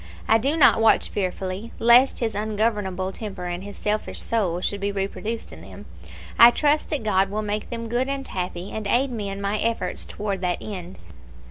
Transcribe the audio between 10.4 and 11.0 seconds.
that end.